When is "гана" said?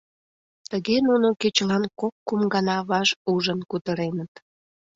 2.53-2.77